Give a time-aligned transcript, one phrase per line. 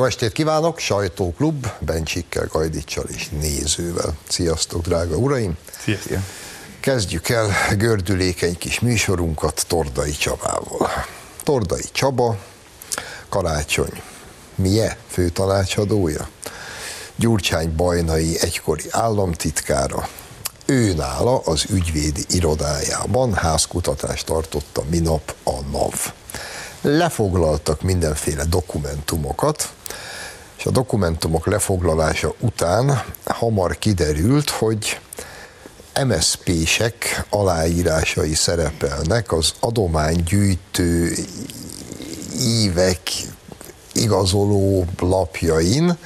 [0.00, 4.14] Jó estét kívánok, Sajtóklub, Bencsikkel, Gajdicsal és nézővel.
[4.28, 5.56] Sziasztok, drága uraim!
[5.78, 6.18] Sziasztok!
[6.80, 10.90] Kezdjük el gördülékeny kis műsorunkat Tordai Csabával.
[11.42, 12.36] Tordai Csaba,
[13.28, 14.02] Karácsony
[14.54, 16.28] Mie főtanácsadója,
[17.16, 20.08] Gyurcsány Bajnai egykori államtitkára,
[20.66, 26.12] ő nála az ügyvédi irodájában házkutatást tartotta minap a NAV.
[26.82, 29.72] Lefoglaltak mindenféle dokumentumokat,
[30.58, 35.00] és a dokumentumok lefoglalása után hamar kiderült, hogy
[36.04, 41.14] MSZP-sek aláírásai szerepelnek az adománygyűjtő
[42.40, 43.00] évek
[43.92, 45.96] igazoló lapjain,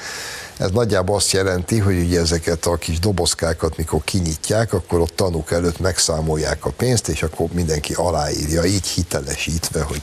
[0.58, 5.50] ez nagyjából azt jelenti, hogy ugye ezeket a kis dobozkákat, mikor kinyitják, akkor ott tanúk
[5.50, 10.02] előtt megszámolják a pénzt, és akkor mindenki aláírja, így hitelesítve, hogy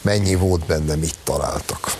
[0.00, 1.92] mennyi volt benne, mit találtak.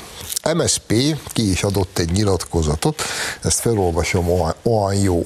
[0.55, 0.95] MSP
[1.33, 3.03] ki is adott egy nyilatkozatot,
[3.43, 4.31] ezt felolvasom,
[4.63, 5.23] olyan jó.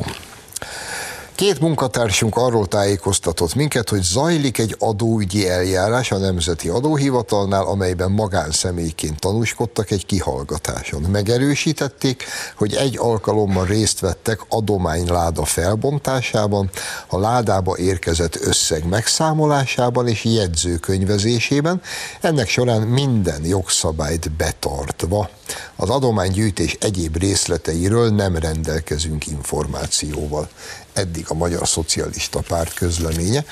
[1.42, 9.18] Két munkatársunk arról tájékoztatott minket, hogy zajlik egy adóügyi eljárás a Nemzeti Adóhivatalnál, amelyben magánszemélyként
[9.18, 11.02] tanúskodtak egy kihallgatáson.
[11.02, 12.24] Megerősítették,
[12.56, 16.70] hogy egy alkalommal részt vettek adományláda felbontásában,
[17.06, 21.82] a ládába érkezett összeg megszámolásában és jegyzőkönyvezésében,
[22.20, 25.28] ennek során minden jogszabályt betartva.
[25.76, 30.48] Az adománygyűjtés egyéb részleteiről nem rendelkezünk információval
[30.92, 33.44] eddig a Magyar Szocialista Párt közleménye.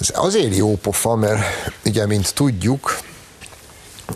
[0.00, 1.40] Ez azért jó pofa, mert
[1.84, 2.98] ugye, mint tudjuk,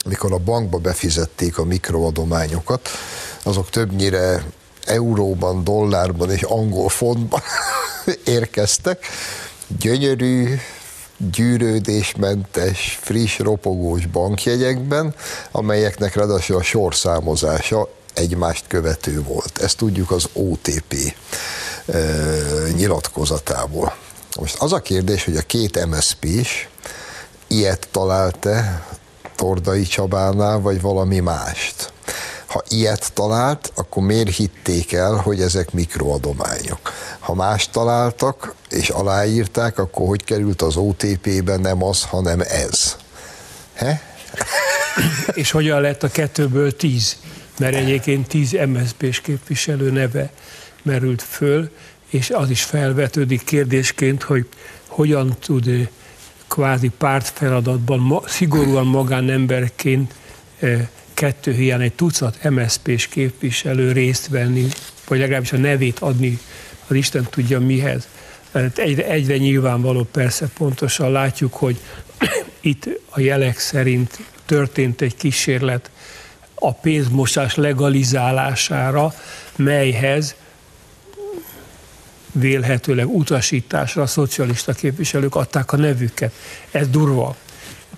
[0.05, 2.89] mikor a bankba befizették a mikroadományokat,
[3.43, 4.45] azok többnyire
[4.85, 7.43] euróban, dollárban és angol fontban
[8.25, 9.07] érkeztek.
[9.79, 10.55] Gyönyörű,
[11.17, 15.15] gyűrődésmentes, friss, ropogós bankjegyekben,
[15.51, 19.59] amelyeknek ráadásul a sorszámozása egymást követő volt.
[19.59, 21.15] Ezt tudjuk az OTP
[22.77, 23.95] nyilatkozatából.
[24.37, 26.69] Most az a kérdés, hogy a két MSZP is
[27.47, 28.87] ilyet talált-e
[29.37, 31.93] Tordai Csabánál, vagy valami mást?
[32.47, 36.93] Ha ilyet talált, akkor miért hitték el, hogy ezek mikroadományok?
[37.19, 42.97] Ha más találtak, és aláírták, akkor hogy került az OTP-be nem az, hanem ez?
[43.75, 44.03] He?
[45.35, 47.17] és hogyan lett a kettőből tíz?
[47.59, 50.31] Mert egyébként tíz MSZP-s képviselő neve
[50.83, 51.71] merült föl,
[52.09, 54.47] és az is felvetődik kérdésként, hogy
[54.87, 55.87] hogyan tud eh,
[56.49, 60.15] kvázi pártfeladatban, ma, szigorúan magánemberként
[60.59, 64.67] eh, kettő hiány egy tucat MSZP-s képviselő részt venni,
[65.09, 66.39] vagy legalábbis a nevét adni,
[66.87, 68.09] az Isten tudja mihez.
[68.75, 71.77] Egyre, egyre nyilvánvaló persze pontosan látjuk, hogy
[72.61, 75.91] itt a jelek szerint történt egy kísérlet
[76.55, 79.15] a pénzmosás legalizálására,
[79.57, 80.35] melyhez
[82.33, 86.33] vélhetőleg utasításra a szocialista képviselők adták a nevüket.
[86.71, 87.37] Ez durva.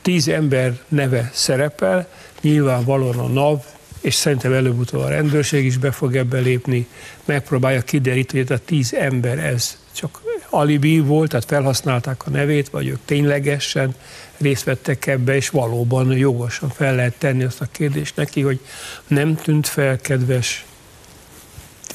[0.02, 2.08] Tíz ember neve szerepel,
[2.40, 3.64] nyilvánvalóan a NAV,
[4.00, 6.86] és szerintem előbb-utóbb a rendőrség is be fog ebbe lépni,
[7.24, 12.86] megpróbálja kideríteni, hogy a tíz ember ez csak alibi volt, tehát felhasználták a nevét, vagy
[12.86, 13.94] ők ténylegesen
[14.36, 18.60] részt vettek ebbe, és valóban jogosan fel lehet tenni azt a kérdést neki, hogy
[19.06, 20.64] nem tűnt fel, kedves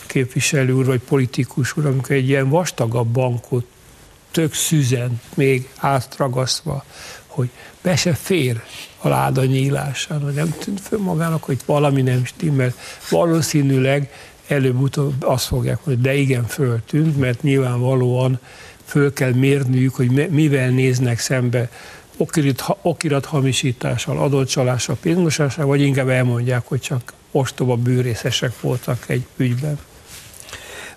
[0.10, 3.66] képviselő úr, vagy politikus úr, amikor egy ilyen vastagabb bankot
[4.32, 6.84] tök szüzen, még átragasztva,
[7.28, 7.50] hogy
[7.82, 8.62] be se fér
[8.98, 12.74] a láda nyílásán, hogy nem tűnt föl magának, hogy valami nem stimmel.
[13.10, 14.12] Valószínűleg
[14.48, 18.40] előbb-utóbb azt fogják mondani, de igen, föltűnt, mert nyilvánvalóan
[18.86, 21.70] föl kell mérniük, hogy mivel néznek szembe
[22.82, 29.80] okirat, hamisítással, adócsalással, pénzmosással, vagy inkább elmondják, hogy csak ostoba bűrészesek voltak egy ügyben.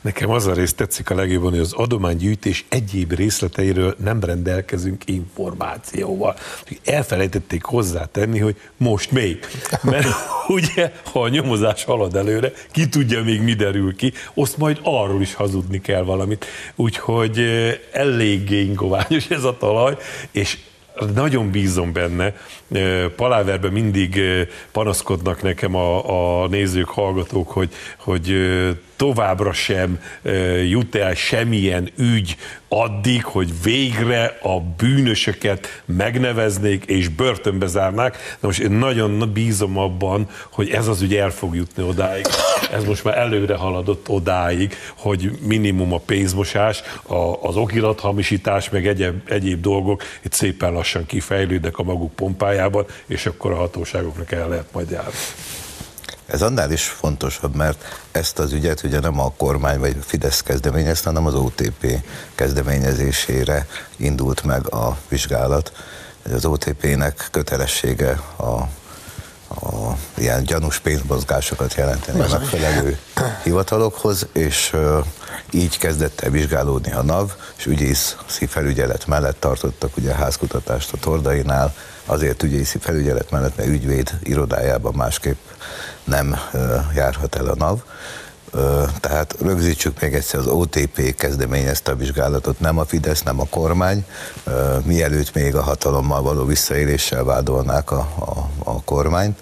[0.03, 6.37] Nekem az a rész tetszik a legjobban, hogy az adománygyűjtés egyéb részleteiről nem rendelkezünk információval.
[6.85, 9.39] Elfelejtették hozzátenni, hogy most még.
[9.83, 10.07] Mert
[10.49, 15.21] ugye, ha a nyomozás halad előre, ki tudja még mi derül ki, azt majd arról
[15.21, 16.47] is hazudni kell valamit.
[16.75, 17.41] Úgyhogy
[17.93, 19.97] eléggé ingoványos ez a talaj,
[20.31, 20.59] és
[21.15, 22.35] nagyon bízom benne.
[23.17, 24.21] Paláverben mindig
[24.73, 28.37] panaszkodnak nekem a, a nézők, hallgatók, hogy, hogy
[28.97, 30.01] továbbra sem
[30.69, 32.37] jut el semmilyen ügy
[32.69, 38.37] addig, hogy végre a bűnösöket megneveznék és börtönbe zárnák.
[38.41, 42.27] Na most én nagyon bízom abban, hogy ez az ügy el fog jutni odáig.
[42.73, 49.21] Ez most már előre haladott odáig, hogy minimum a pénzmosás, a, az okirathamisítás, meg egyéb,
[49.29, 54.73] egyéb dolgok itt szépen lassan kifejlődnek a maguk pompájában, és akkor a hatóságoknak el lehet
[54.73, 55.13] majd járni.
[56.33, 60.43] Ez annál is fontosabb, mert ezt az ügyet ugye nem a kormány vagy a Fidesz
[60.43, 61.87] kezdeményezte, hanem az OTP
[62.35, 65.73] kezdeményezésére indult meg a vizsgálat.
[66.35, 68.69] Az OTP-nek kötelessége a
[69.61, 72.99] a ilyen gyanús pénzmozgásokat jelenteni a megfelelő
[73.43, 74.77] hivatalokhoz, és
[75.51, 81.75] így kezdett el vizsgálódni a NAV, és ügyészi felügyelet mellett tartottak ugye házkutatást a Tordainál,
[82.07, 85.39] azért ügyészi felügyelet mellett, mert ügyvéd irodájában másképp
[86.05, 86.37] nem
[86.95, 87.79] járhat el a NAV.
[89.01, 94.05] Tehát rögzítsük még egyszer, az OTP kezdeményezte a vizsgálatot, nem a Fidesz, nem a kormány,
[94.85, 99.39] mielőtt még a hatalommal való visszaéléssel vádolnák a, a, a kormányt.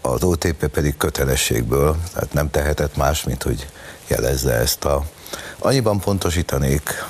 [0.00, 3.66] Az OTP pedig kötelességből, tehát nem tehetett más, mint hogy
[4.06, 5.04] jelezze ezt a...
[5.58, 7.04] Annyiban pontosítanék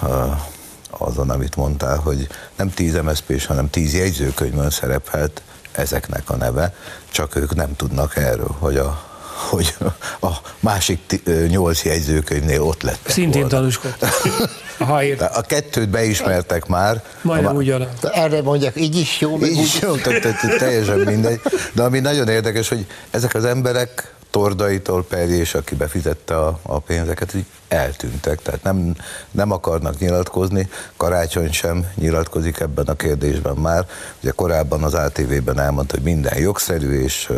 [0.91, 6.75] azon, amit mondtál, hogy nem tíz MSZP-s, hanem tíz jegyzőkönyvön szerephet ezeknek a neve,
[7.11, 9.11] csak ők nem tudnak erről, hogy a
[9.51, 9.75] hogy
[10.21, 10.31] a
[10.61, 13.01] másik nyolc jegyzőkönyvnél ott lett.
[13.07, 14.11] Szintén tanúskodtak.
[15.35, 17.03] A kettőt beismertek már.
[17.21, 17.89] Majdnem ugyanaz.
[18.13, 21.41] Erre mondják, így is jó, így is jó, tehát teljesen mindegy.
[21.73, 27.35] De ami nagyon érdekes, hogy ezek az emberek Tordaitól és aki befizette a, a pénzeket,
[27.35, 28.97] így eltűntek, tehát nem,
[29.31, 33.87] nem akarnak nyilatkozni, Karácsony sem nyilatkozik ebben a kérdésben már.
[34.21, 37.33] Ugye korábban az ATV-ben elmondta, hogy minden jogszerű, és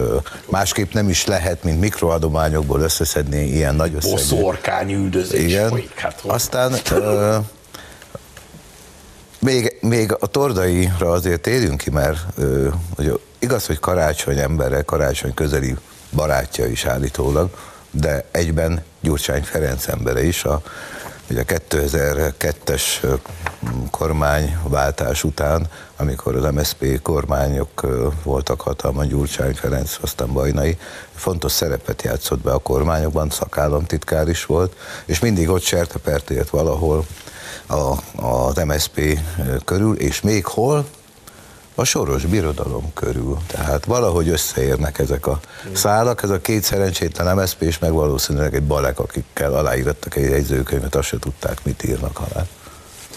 [0.51, 4.15] másképp nem is lehet, mint mikroadományokból összeszedni ilyen nagy összegű.
[4.15, 5.69] Boszorkány üldözés Igen.
[5.69, 7.37] Folyik, hát Aztán uh,
[9.39, 15.35] még, még a tordaira azért térjünk ki, mert uh, hogy igaz, hogy karácsony embere, karácsony
[15.35, 15.75] közeli
[16.15, 17.51] barátja is állítólag,
[17.91, 20.63] de egyben Gyurcsány Ferenc embere is, a,
[21.31, 22.83] ugye a 2002-es
[23.91, 27.87] kormányváltás után, amikor az MSZP kormányok
[28.23, 30.79] voltak hatalma, Gyurcsány Ferenc, aztán Bajnai,
[31.15, 37.07] fontos szerepet játszott be a kormányokban, szakállamtitkár is volt, és mindig ott sertepert valahol
[37.67, 37.95] a,
[38.27, 39.19] az MSZP
[39.65, 40.87] körül, és még hol?
[41.75, 43.39] A soros birodalom körül.
[43.47, 45.41] Tehát valahogy összeérnek ezek a
[45.73, 50.95] szálak, ez a két szerencsétlen MSZP, és meg valószínűleg egy balek, akikkel aláírtak egy jegyzőkönyvet,
[50.95, 52.47] azt se tudták, mit írnak alá.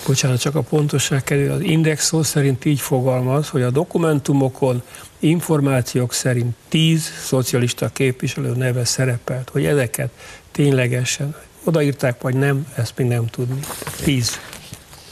[0.05, 1.51] Bocsánat, csak a pontosság kerül.
[1.51, 4.81] Az index szó szerint így fogalmaz, hogy a dokumentumokon
[5.19, 10.09] információk szerint tíz szocialista képviselő neve szerepelt, hogy ezeket
[10.51, 13.59] ténylegesen odaírták, vagy nem, ezt még nem tudni.
[14.03, 14.39] Tíz.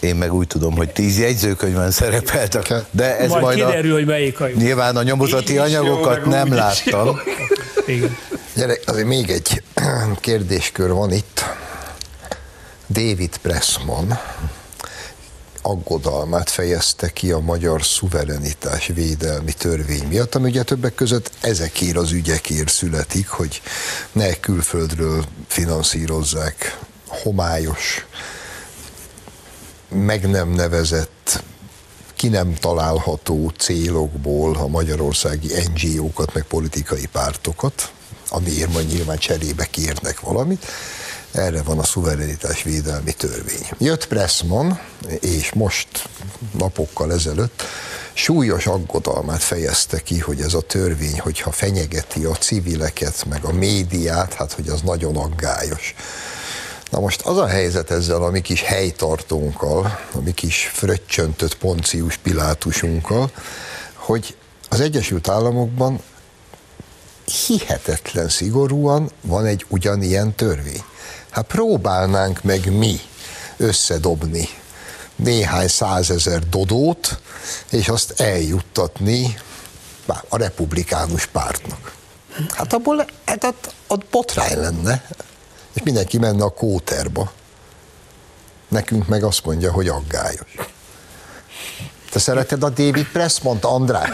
[0.05, 4.05] Én meg úgy tudom, hogy tíz jegyzőkönyvben szerepeltek, de ez majd, majd kiderül, a, hogy
[4.05, 4.55] melyik a jó.
[4.57, 7.19] Nyilván a nyomozati anyagokat jó, nem láttam.
[7.85, 8.17] Igen.
[8.55, 9.63] Gyere, azért még egy
[10.19, 11.43] kérdéskör van itt.
[12.89, 14.19] David Pressman
[15.61, 22.11] aggodalmát fejezte ki a magyar szuverenitás védelmi törvény miatt, ami ugye többek között ezekért az
[22.11, 23.61] ügyekért születik, hogy
[24.11, 28.05] ne külföldről finanszírozzák homályos
[29.95, 31.43] meg nem nevezett,
[32.15, 37.91] ki nem található célokból a magyarországi NGO-kat, meg politikai pártokat,
[38.29, 40.65] amiért majd nyilván cserébe kérnek valamit.
[41.31, 43.69] Erre van a szuverenitás védelmi törvény.
[43.77, 44.79] Jött Pressman,
[45.19, 46.09] és most
[46.57, 47.63] napokkal ezelőtt
[48.13, 54.33] súlyos aggodalmát fejezte ki, hogy ez a törvény, hogyha fenyegeti a civileket, meg a médiát,
[54.33, 55.95] hát hogy az nagyon aggályos.
[56.91, 62.17] Na most az a helyzet ezzel a mi kis helytartónkkal, a mi kis fröccsöntött Poncius
[62.17, 63.31] Pilátusunkkal,
[63.93, 64.37] hogy
[64.69, 65.99] az Egyesült Államokban
[67.47, 70.83] hihetetlen szigorúan van egy ugyanilyen törvény.
[71.29, 72.99] Hát próbálnánk meg mi
[73.57, 74.49] összedobni
[75.15, 77.19] néhány százezer dodót,
[77.71, 79.37] és azt eljuttatni
[80.29, 81.93] a republikánus pártnak.
[82.49, 85.07] Hát abból hát ott, ott botrány lenne
[85.75, 87.31] és mindenki menne a kóterba.
[88.67, 90.55] Nekünk meg azt mondja, hogy aggályos.
[92.11, 94.09] Te szereted a David Pressmont, András?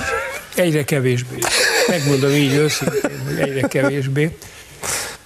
[0.55, 1.37] Egyre kevésbé.
[1.87, 4.37] Megmondom így őszintén, hogy egyre kevésbé.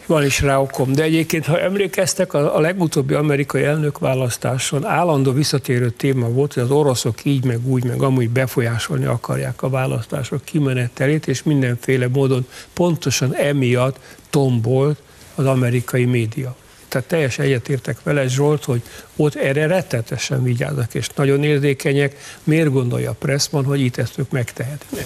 [0.06, 0.92] Van is rá okom.
[0.92, 6.72] De egyébként, ha emlékeztek, a, a legutóbbi amerikai elnökválasztáson állandó visszatérő téma volt, hogy az
[6.72, 13.36] oroszok így, meg úgy, meg amúgy befolyásolni akarják a választások kimenetelét, és mindenféle módon pontosan
[13.36, 14.00] emiatt
[14.30, 15.00] tombolt
[15.36, 16.56] az amerikai média.
[16.88, 18.82] Tehát teljesen egyetértek vele Zsolt, hogy
[19.15, 22.15] ott erre rettetesen vigyáznak, és nagyon érzékenyek.
[22.44, 25.00] Miért gondolja a Pressman, hogy itt ezt ők megtehetik?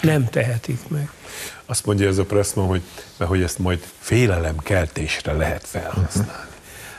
[0.00, 1.10] Nem tehetik meg.
[1.66, 2.82] Azt mondja ez a Pressman, hogy,
[3.16, 6.52] mert hogy ezt majd félelemkeltésre lehet felhasználni.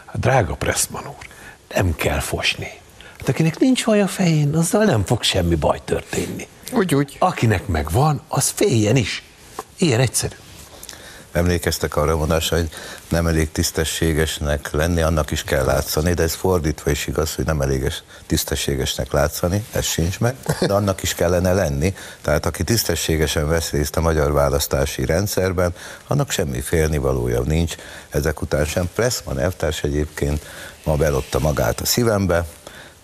[0.06, 1.28] Hát drága Pressman úr,
[1.76, 2.70] nem kell fosni.
[3.18, 6.48] Hát akinek nincs haj a fején, azzal nem fog semmi baj történni.
[6.72, 7.16] Úgy, úgy.
[7.20, 9.24] Akinek megvan, az féljen is.
[9.78, 10.36] Ilyen egyszerű.
[11.36, 12.70] Emlékeztek arra mondásra, hogy
[13.10, 17.62] nem elég tisztességesnek lenni, annak is kell látszani, de ez fordítva is igaz, hogy nem
[17.62, 17.94] elég
[18.26, 21.96] tisztességesnek látszani, ez sincs meg, de annak is kellene lenni.
[22.22, 25.74] Tehát aki tisztességesen vesz részt a magyar választási rendszerben,
[26.08, 27.76] annak semmi félnivalója nincs.
[28.10, 30.46] Ezek után sem Pressman elvtárs egyébként
[30.84, 32.46] ma belopta magát a szívembe,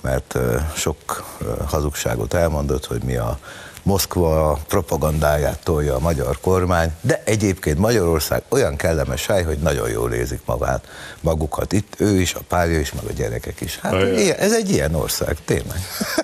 [0.02, 0.38] mert
[0.76, 1.24] sok
[1.66, 3.40] hazugságot elmondott, hogy mi a
[3.84, 10.14] Moszkva propagandáját tolja a magyar kormány, de egyébként Magyarország olyan kellemes hely, hogy nagyon jól
[10.14, 10.88] érzik magát,
[11.22, 11.74] magukat.
[11.74, 13.80] Itt ő is, a párja is, meg a gyerekek is.
[13.82, 15.80] Hát ilyen, ez egy ilyen ország, tényleg.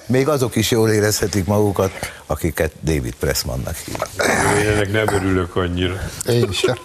[0.05, 1.91] Még azok is jól érezhetik magukat,
[2.25, 4.09] akiket David Pressmannak hívnak.
[4.59, 5.99] Én ennek nem örülök annyira.
[6.25, 6.77] Én sem.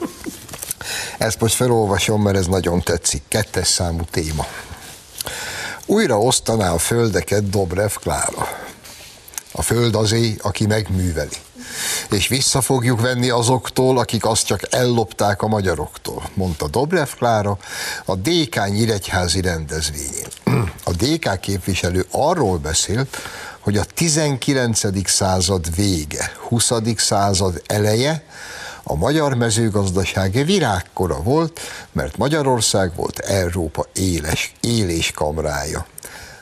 [1.18, 3.22] Ezt most felolvasom, mert ez nagyon tetszik.
[3.28, 4.46] Kettes számú téma.
[5.86, 8.48] Újra osztaná a földeket Dobrev Klára.
[9.52, 11.36] A föld azé, aki megműveli.
[12.10, 17.58] És vissza fogjuk venni azoktól, akik azt csak ellopták a magyaroktól, mondta Dobrev Klára
[18.04, 20.26] a DK Nyíregyházi rendezvényén.
[20.84, 23.16] A DK képviselő arról beszélt,
[23.60, 25.08] hogy a 19.
[25.08, 26.70] század vége, 20.
[26.96, 28.24] század eleje
[28.82, 31.60] a magyar mezőgazdaság virágkora volt,
[31.92, 35.86] mert Magyarország volt Európa éles, élés kamrája.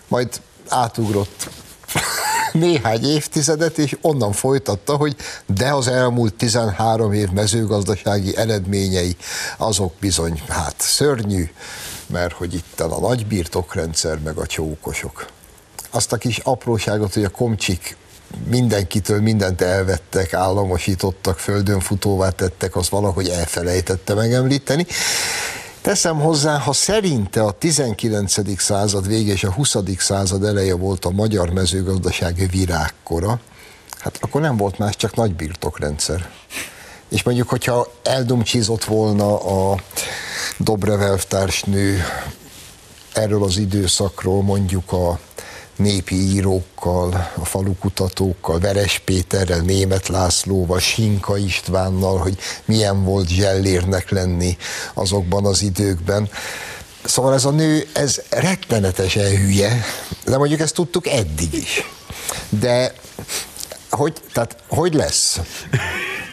[0.09, 1.49] Majd átugrott
[2.53, 5.17] néhány évtizedet, és onnan folytatta, hogy
[5.47, 9.17] de az elmúlt 13 év mezőgazdasági eredményei
[9.57, 11.51] azok bizony hát szörnyű,
[12.07, 15.27] mert hogy itt a nagy birtokrendszer meg a csókosok.
[15.91, 17.97] Azt a kis apróságot, hogy a komcsik
[18.47, 24.87] mindenkitől mindent elvettek, államosítottak, földön futóvá tettek, az valahogy elfelejtette megemlíteni.
[25.83, 28.61] Teszem hozzá, ha szerinte a 19.
[28.61, 29.77] század vége és a 20.
[29.99, 33.41] század eleje volt a magyar mezőgazdaság virágkora,
[33.99, 36.31] hát akkor nem volt más, csak nagy birtokrendszer.
[37.09, 39.81] És mondjuk, hogyha eldumcsizott volna a
[40.59, 42.05] Dobrev elvtársnő
[43.13, 45.19] erről az időszakról mondjuk a
[45.81, 54.57] népi írókkal, a falukutatókkal, Veres Péterrel, Német Lászlóval, Sinka Istvánnal, hogy milyen volt zsellérnek lenni
[54.95, 56.29] azokban az időkben.
[57.05, 59.85] Szóval ez a nő, ez rettenetesen hülye,
[60.25, 61.89] de mondjuk ezt tudtuk eddig is.
[62.49, 62.95] De
[63.91, 65.41] hogy, tehát, hogy lesz?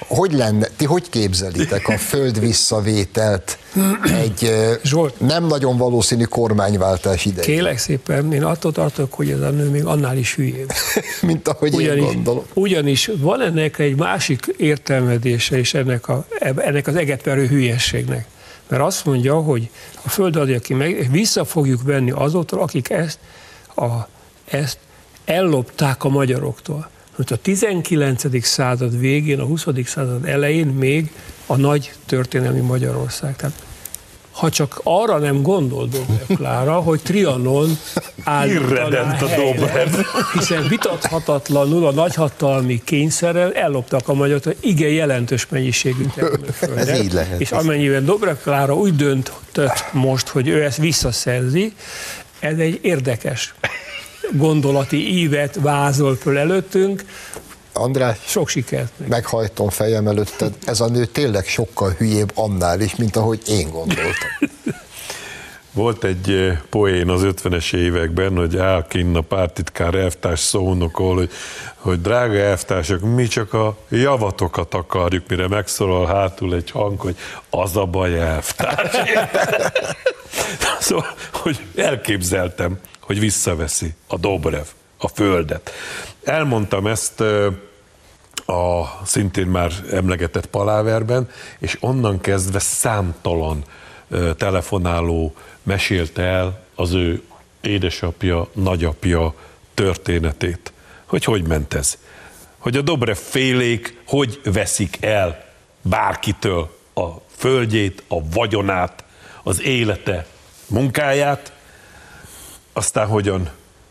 [0.07, 3.57] Hogy lenne, ti hogy képzelitek a föld visszavételt
[4.03, 4.51] egy
[4.83, 7.55] Zsolt, nem nagyon valószínű kormányváltás idején?
[7.55, 10.71] Kélek szépen, én attól tartok, hogy ez a nő még annál is hülyébb.
[11.21, 12.43] Mint ahogy ugyanis, én gondolom.
[12.53, 18.25] Ugyanis van ennek egy másik értelmezése is ennek, a, ennek az egetverő hülyességnek.
[18.67, 19.69] Mert azt mondja, hogy
[20.01, 23.19] a föld adja ki meg, vissza fogjuk venni azoktól, akik ezt,
[23.75, 23.91] a,
[24.45, 24.77] ezt
[25.25, 28.45] ellopták a magyaroktól hogy a 19.
[28.45, 29.65] század végén, a 20.
[29.85, 31.11] század elején még
[31.45, 33.35] a nagy történelmi Magyarország.
[33.35, 33.63] Tehát
[34.31, 37.77] ha csak arra nem gondol Dobrev Klára, hogy Trianon
[38.23, 39.89] állítaná a Dobrev.
[40.33, 46.87] Hiszen vitathatatlanul a nagyhatalmi kényszerrel elloptak a magyar, igen jelentős mennyiségű termőföldet.
[46.87, 47.41] Ez így lehet.
[47.41, 51.73] És amennyiben Dobrev Klára úgy döntött most, hogy ő ezt visszaszerzi,
[52.39, 53.53] ez egy érdekes
[54.31, 57.05] gondolati ívet vázol föl előttünk.
[57.73, 58.91] András, sok sikert.
[59.07, 60.53] Meghajtom fejem előtted.
[60.65, 64.29] Ez a nő tényleg sokkal hülyébb annál is, mint ahogy én gondoltam.
[65.73, 71.31] Volt egy eh, poén az 50-es években, hogy áll kinn a pártitkár elvtárs szónokol, hogy,
[71.75, 77.15] hogy drága elvtársak, mi csak a javatokat akarjuk, mire megszólal hátul egy hang, hogy
[77.49, 78.95] az a baj elvtárs.
[80.79, 84.65] szóval, hogy elképzeltem, hogy visszaveszi a Dobrev,
[84.97, 85.71] a földet.
[86.23, 87.21] Elmondtam ezt
[88.45, 93.63] a szintén már emlegetett paláverben, és onnan kezdve számtalan
[94.37, 97.21] telefonáló mesélte el az ő
[97.61, 99.33] édesapja, nagyapja
[99.73, 100.73] történetét.
[101.05, 101.97] Hogy hogy ment ez?
[102.57, 105.45] Hogy a Dobrev félék hogy veszik el
[105.81, 109.03] bárkitől a földjét, a vagyonát,
[109.43, 110.25] az élete,
[110.67, 111.51] munkáját,
[112.77, 113.49] aztán hogyan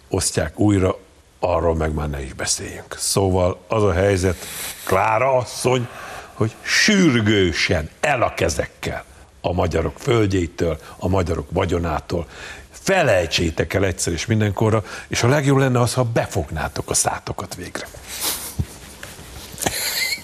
[0.09, 0.99] osztják újra,
[1.39, 2.95] arról meg már ne is beszéljünk.
[2.99, 4.37] Szóval az a helyzet,
[4.85, 5.89] Klára asszony,
[6.33, 9.05] hogy sürgősen el a kezekkel
[9.41, 12.27] a magyarok földjétől, a magyarok vagyonától.
[12.71, 17.87] Felejtsétek el egyszer és mindenkorra, és a legjobb lenne az, ha befognátok a szátokat végre.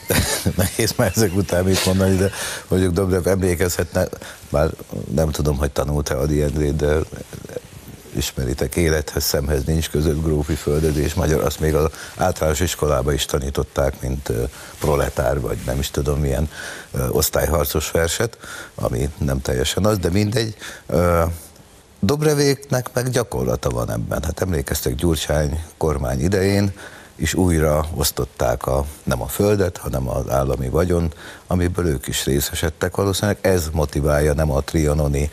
[0.56, 2.30] Nehéz már ezek után mit mondani, de
[2.68, 4.06] mondjuk Dobrev emlékezhetne,
[4.50, 4.70] bár
[5.14, 6.98] nem tudom, hogy tanult-e Adi Endrét, de
[8.16, 14.00] ismeritek, élethez, szemhez nincs között grófi földözés, magyar, azt még az általános iskolába is tanították,
[14.00, 14.32] mint
[14.78, 16.50] proletár, vagy nem is tudom milyen
[17.10, 18.38] osztályharcos verset,
[18.74, 20.56] ami nem teljesen az, de mindegy.
[22.00, 24.22] Dobrevéknek meg gyakorlata van ebben.
[24.22, 26.72] Hát emlékeztek Gyurcsány kormány idején,
[27.16, 31.12] is újra osztották a, nem a földet, hanem az állami vagyon,
[31.46, 32.96] amiből ők is részesedtek.
[32.96, 35.30] Valószínűleg ez motiválja nem a trianoni,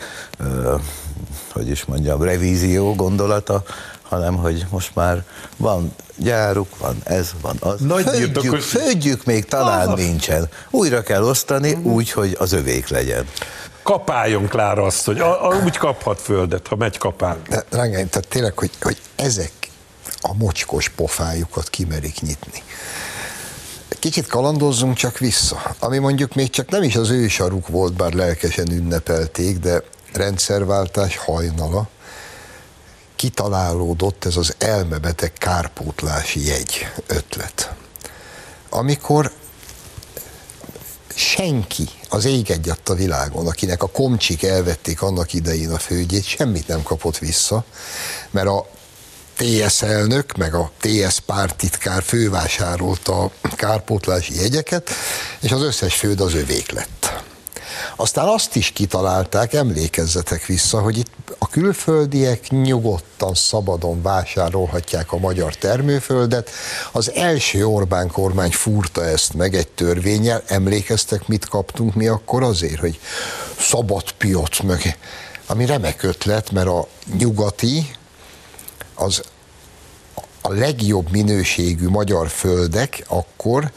[1.51, 3.63] hogy is mondjam, revízió gondolata,
[4.01, 5.23] hanem hogy most már
[5.57, 7.79] van gyáruk, van ez, van az.
[7.79, 10.49] Nagy földjük, földjük még talán az nincsen.
[10.69, 11.93] Újra kell osztani uh-huh.
[11.93, 13.27] úgy, hogy az övék legyen.
[13.83, 17.37] Kapáljon Klára azt, hogy a, a, úgy kaphat földet, ha megy kapál.
[17.49, 19.51] De, tehát tényleg, hogy, hogy ezek
[20.21, 22.63] a mocskos pofájukat kimerik nyitni.
[23.99, 28.13] Kicsit kalandozzunk csak vissza, ami mondjuk még csak nem is az ő saruk volt, bár
[28.13, 31.87] lelkesen ünnepelték, de rendszerváltás hajnala,
[33.15, 37.73] kitalálódott ez az elmebeteg kárpótlási jegy ötlet.
[38.69, 39.31] Amikor
[41.15, 46.67] senki az ég egyat a világon, akinek a komcsik elvették annak idején a főgyét, semmit
[46.67, 47.63] nem kapott vissza,
[48.31, 48.67] mert a
[49.37, 54.89] TS elnök, meg a TS pártitkár fővásárolta a kárpótlási jegyeket,
[55.39, 57.23] és az összes föld az övék lett.
[57.95, 65.55] Aztán azt is kitalálták, emlékezzetek vissza, hogy itt a külföldiek nyugodtan, szabadon vásárolhatják a magyar
[65.55, 66.49] termőföldet.
[66.91, 70.43] Az első Orbán kormány fúrta ezt meg egy törvényel.
[70.47, 72.99] Emlékeztek, mit kaptunk mi akkor azért, hogy
[73.59, 74.97] szabad piac meg,
[75.45, 77.95] ami remek ötlet, mert a nyugati,
[78.95, 79.21] az
[80.41, 83.71] a legjobb minőségű magyar földek akkor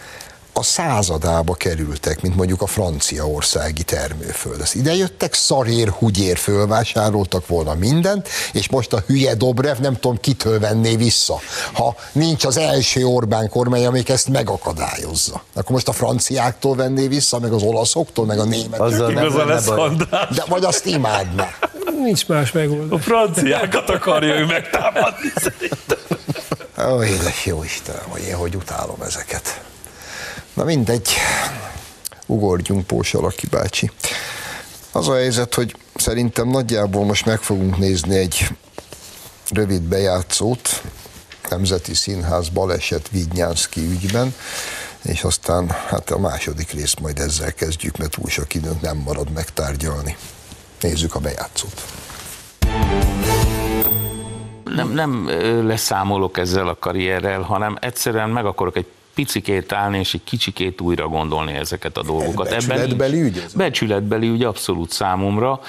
[0.53, 4.61] a századába kerültek, mint mondjuk a franciaországi termőföld.
[4.61, 10.59] Az idejöttek, szarér, húgyér fölvásároltak volna mindent, és most a hülye Dobrev nem tudom kitől
[10.59, 11.41] venné vissza,
[11.73, 15.43] ha nincs az első Orbán kormány, amelyik ezt megakadályozza.
[15.55, 19.12] Akkor most a franciáktól venné vissza, meg az olaszoktól, meg a németektől.
[19.12, 19.67] Nem lesz
[20.35, 21.49] De vagy azt imádná.
[22.03, 22.99] Nincs más megoldás.
[22.99, 25.99] A franciákat akarja ő megtámadni szerintem.
[26.93, 29.62] Ó, édes jó Istenem, hogy én hogy utálom ezeket.
[30.55, 31.09] Na mindegy,
[32.27, 33.91] ugorjunk Pósalaki bácsi.
[34.93, 38.49] Az a helyzet, hogy szerintem nagyjából most meg fogunk nézni egy
[39.51, 40.83] rövid bejátszót,
[41.49, 44.35] Nemzeti Színház baleset Vidnyánszki ügyben,
[45.03, 49.31] és aztán hát a második részt majd ezzel kezdjük, mert túl sok időnk nem marad
[49.31, 50.17] megtárgyalni.
[50.81, 51.83] Nézzük a bejátszót.
[54.65, 55.29] Nem, nem
[55.67, 61.09] leszámolok ezzel a karrierrel, hanem egyszerűen meg akarok egy picikét állni, és egy kicsikét újra
[61.09, 62.48] gondolni ezeket a dolgokat.
[62.48, 63.42] Becsületbeli ügy?
[63.44, 65.61] Ez becsületbeli ügy abszolút számomra.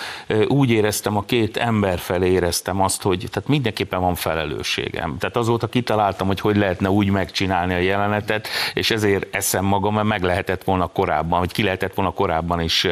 [0.48, 5.18] Úgy éreztem, a két ember felé éreztem azt, hogy tehát mindenképpen van felelősségem.
[5.20, 10.08] Tehát azóta kitaláltam, hogy hogy lehetne úgy megcsinálni a jelenetet, és ezért eszem magam, mert
[10.08, 12.88] meg lehetett volna korábban, vagy ki lehetett volna korábban is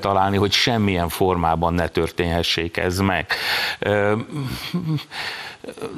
[0.00, 3.26] találni, hogy semmilyen formában ne történhessék ez meg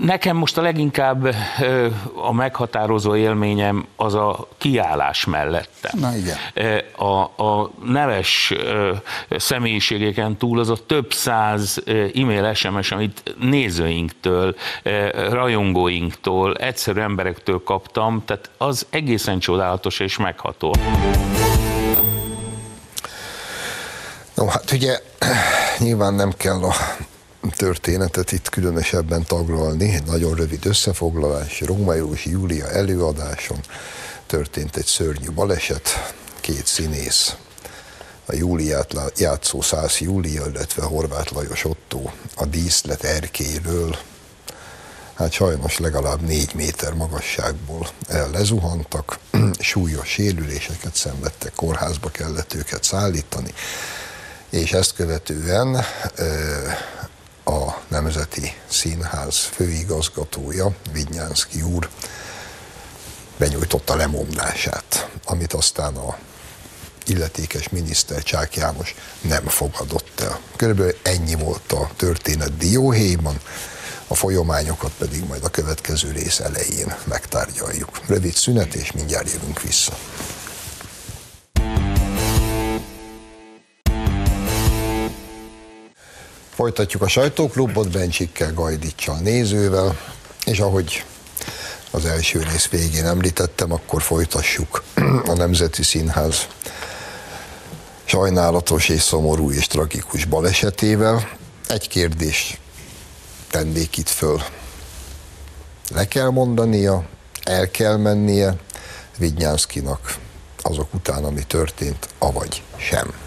[0.00, 1.34] Nekem most a leginkább
[2.14, 5.90] a meghatározó élményem az a kiállás mellette.
[5.92, 6.36] Na igen.
[6.96, 8.52] A, a neves
[9.30, 11.82] személyiségeken túl az a több száz
[12.14, 14.56] e-mail, SMS, amit nézőinktől,
[15.30, 20.74] rajongóinktól, egyszerű emberektől kaptam, tehát az egészen csodálatos és megható.
[24.34, 24.98] No, hát ugye
[25.78, 26.74] nyilván nem kell a
[27.50, 33.60] történetet itt különösebben taglalni, egy nagyon rövid összefoglalás, Római Júlia előadáson
[34.26, 37.36] történt egy szörnyű baleset, két színész,
[38.26, 42.02] a Júliát játszó Szász Júlia, illetve Horváth Lajos Otto
[42.36, 43.96] a díszlet erkéről,
[45.14, 47.88] hát sajnos legalább négy méter magasságból
[48.32, 49.18] lezuhantak,
[49.58, 53.54] súlyos sérüléseket szenvedtek, kórházba kellett őket szállítani,
[54.50, 55.84] és ezt követően
[57.48, 61.88] a Nemzeti Színház főigazgatója, Vinyánszki úr
[63.36, 66.16] benyújtotta lemondását, amit aztán a
[67.06, 70.40] illetékes miniszter Csák János nem fogadott el.
[70.56, 73.40] Körülbelül ennyi volt a történet dióhéjban,
[74.06, 78.00] a folyamányokat pedig majd a következő rész elején megtárgyaljuk.
[78.06, 79.98] Rövid szünet, és mindjárt jövünk vissza.
[86.56, 89.98] Folytatjuk a sajtóklubot Bencsikkel, Gajdicsal, nézővel,
[90.44, 91.04] és ahogy
[91.90, 94.82] az első rész végén említettem, akkor folytassuk
[95.26, 96.46] a Nemzeti Színház
[98.04, 101.28] sajnálatos és szomorú és tragikus balesetével.
[101.68, 102.60] Egy kérdés
[103.50, 104.42] tennék itt föl.
[105.94, 107.04] Le kell mondania,
[107.42, 108.56] el kell mennie
[109.18, 110.16] Vidnyánszkinak
[110.62, 113.25] azok után, ami történt, avagy sem.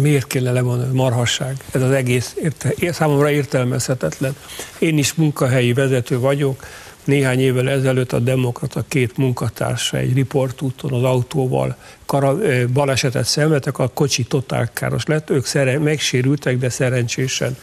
[0.00, 0.94] Miért kéne lemondani?
[0.94, 1.56] Marhasság.
[1.72, 4.36] Ez az egész érte, számomra értelmezhetetlen.
[4.78, 6.66] Én is munkahelyi vezető vagyok,
[7.04, 12.38] néhány évvel ezelőtt a Demokrata két munkatársa egy riportúton az autóval kara,
[12.72, 17.56] balesetet szenvedtek, a kocsi totálkáros lett, ők szeren, megsérültek, de szerencsésen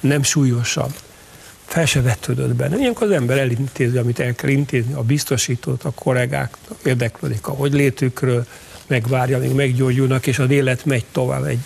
[0.00, 0.92] nem súlyosabb.
[1.64, 2.76] Fel se vetődött benne.
[2.76, 7.72] Ilyenkor az ember elintézi, amit el kell intézni, a biztosítót, a kollégák érdeklődik a hogy
[7.72, 8.46] létükről,
[8.86, 11.44] megvárja, amíg meggyógyulnak, és az élet megy tovább.
[11.44, 11.58] Egy,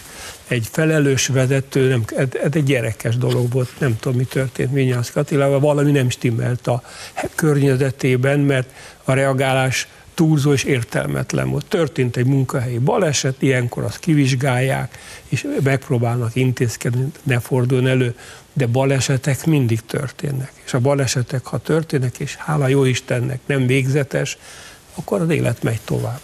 [0.49, 5.11] egy felelős vezető, nem, ez, ez egy gyerekes dolog volt, nem tudom, mi történt Minyász
[5.11, 6.83] Katilával, valami nem stimmelt a
[7.35, 8.69] környezetében, mert
[9.05, 11.67] a reagálás túlzó és értelmetlen volt.
[11.67, 18.15] Történt egy munkahelyi baleset, ilyenkor azt kivizsgálják, és megpróbálnak intézkedni, ne forduljon elő,
[18.53, 20.53] de balesetek mindig történnek.
[20.65, 24.39] És a balesetek, ha történnek, és hála jó Istennek nem végzetes,
[24.95, 26.21] akkor az élet megy tovább.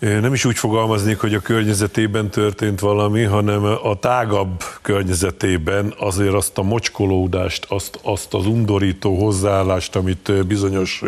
[0.00, 6.58] Nem is úgy fogalmaznék, hogy a környezetében történt valami, hanem a tágabb környezetében azért azt
[6.58, 11.02] a mocskolódást, azt, azt az undorító hozzáállást, amit bizonyos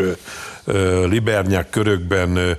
[1.09, 2.57] libernyák körökben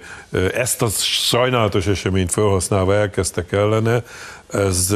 [0.53, 4.03] ezt a sajnálatos eseményt felhasználva elkezdtek ellene,
[4.51, 4.91] ez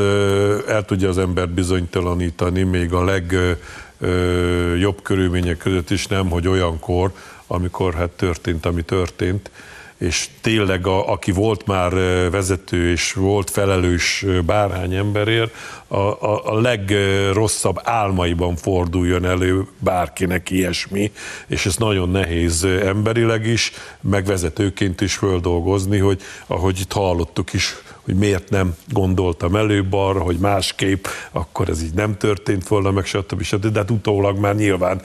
[0.68, 7.12] el tudja az embert bizonytalanítani, még a legjobb körülmények között is nem, hogy olyankor,
[7.48, 9.50] amikor hát történt, ami történt,
[9.98, 11.92] és tényleg a, aki volt már
[12.32, 15.56] vezető és volt felelős bárhány emberért,
[15.88, 21.12] a, a, a legrosszabb álmaiban forduljon elő bárkinek ilyesmi,
[21.48, 27.76] és ez nagyon nehéz emberileg is, meg vezetőként is földolgozni, hogy ahogy itt hallottuk is,
[28.08, 33.06] hogy miért nem gondoltam előbb arra, hogy másképp, akkor ez így nem történt volna, meg
[33.06, 33.42] stb.
[33.42, 33.66] stb.
[33.66, 35.02] De hát utólag már nyilván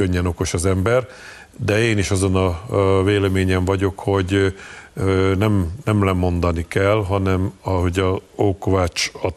[0.00, 1.08] könnyen okos az ember
[1.64, 4.56] de én is azon a véleményen vagyok, hogy
[5.38, 9.28] nem, nem lemondani kell, hanem ahogy a Ókovács a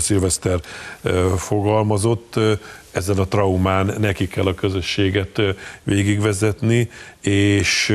[0.00, 0.60] Szilveszter
[1.36, 2.34] fogalmazott,
[2.90, 5.40] ezen a traumán neki kell a közösséget
[5.82, 7.88] végigvezetni, és,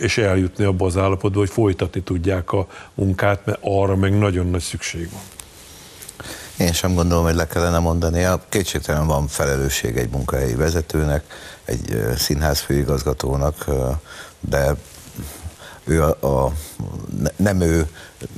[0.00, 4.60] és eljutni abba az állapotba, hogy folytatni tudják a munkát, mert arra meg nagyon nagy
[4.60, 5.20] szükség van.
[6.66, 8.24] Én sem gondolom, hogy le kellene mondani.
[8.24, 11.24] A kétségtelen van felelősség egy munkahelyi vezetőnek,
[11.72, 13.64] egy színház főigazgatónak,
[14.40, 14.74] de
[15.84, 16.52] ő a, a,
[17.36, 17.88] nem, ő,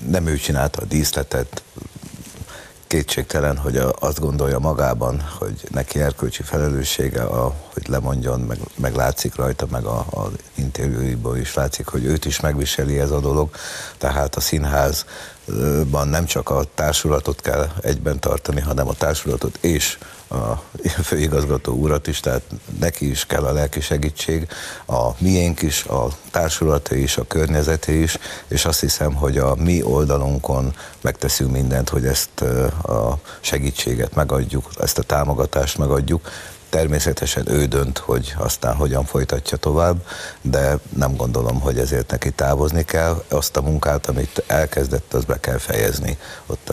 [0.08, 1.62] nem ő csinálta a díszletet,
[2.86, 9.34] kétségtelen, hogy azt gondolja magában, hogy neki erkölcsi felelőssége, a, hogy lemondjon, meg, meg látszik
[9.34, 13.50] rajta, meg a, a interjúiból is látszik, hogy őt is megviseli ez a dolog.
[13.98, 14.40] Tehát a
[15.46, 20.62] színházban nem csak a társulatot kell egyben tartani, hanem a társulatot és a
[21.08, 22.42] főigazgató urat is, tehát
[22.78, 24.48] neki is kell a lelki segítség,
[24.86, 29.82] a miénk is, a társulata is, a környezeté is, és azt hiszem, hogy a mi
[29.82, 32.40] oldalunkon megteszünk mindent, hogy ezt
[32.82, 36.28] a segítséget megadjuk, ezt a támogatást megadjuk,
[36.74, 40.06] Természetesen ő dönt, hogy aztán hogyan folytatja tovább,
[40.40, 43.24] de nem gondolom, hogy ezért neki távozni kell.
[43.28, 46.18] Azt a munkát, amit elkezdett, az be kell fejezni.
[46.46, 46.72] Ott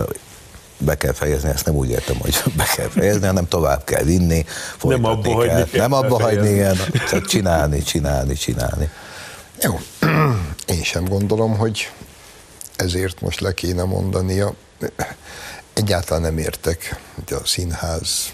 [0.77, 4.45] be kell fejezni, ezt nem úgy értem, hogy be kell fejezni, hanem tovább kell vinni,
[4.83, 5.33] nem abba kell.
[5.33, 6.77] hagyni, kell nem abba hagyni, igen,
[7.09, 8.89] csak csinálni, csinálni, csinálni.
[9.61, 9.79] Jó,
[10.75, 11.91] én sem gondolom, hogy
[12.75, 14.53] ezért most le kéne mondania.
[15.73, 18.33] Egyáltalán nem értek hogy a színház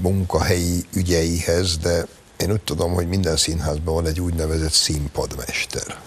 [0.00, 6.00] munkahelyi ügyeihez, de én úgy tudom, hogy minden színházban van egy úgynevezett színpadmester,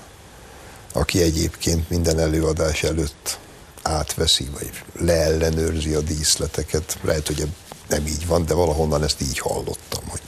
[0.94, 3.40] aki egyébként minden előadás előtt
[3.82, 6.98] átveszi, vagy leellenőrzi a díszleteket.
[7.02, 7.48] Lehet, hogy
[7.88, 10.22] nem így van, de valahonnan ezt így hallottam, hogy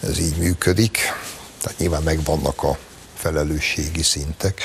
[0.00, 0.98] ez így működik.
[1.60, 2.78] Tehát nyilván megvannak a
[3.14, 4.62] felelősségi szintek.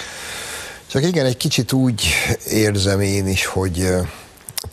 [0.88, 2.06] Csak igen, egy kicsit úgy
[2.50, 3.88] érzem én is, hogy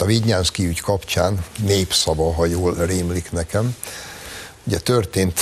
[0.00, 3.76] a Vignyánszki ügy kapcsán népszava, ha jól rémlik nekem,
[4.64, 5.40] ugye történt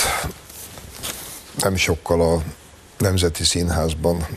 [1.57, 2.43] nem sokkal a
[2.97, 4.27] Nemzeti Színházban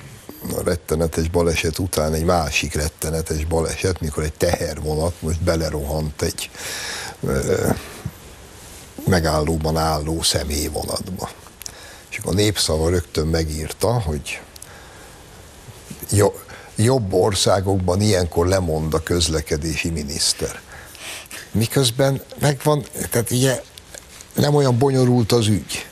[0.57, 6.50] a rettenetes baleset után egy másik rettenetes baleset, mikor egy tehervonat most belerohant egy
[7.22, 7.68] ö,
[9.07, 11.31] megállóban álló személyvonatba.
[12.11, 14.40] És akkor a népszava rögtön megírta, hogy
[16.11, 16.33] jo,
[16.76, 20.60] jobb országokban ilyenkor lemond a közlekedési miniszter.
[21.50, 23.62] Miközben megvan, tehát ugye
[24.34, 25.87] nem olyan bonyolult az ügy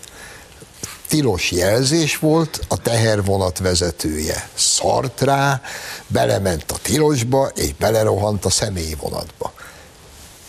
[1.12, 5.60] tilos jelzés volt, a tehervonat vezetője szart rá,
[6.06, 9.52] belement a tilosba, és belerohant a személyvonatba.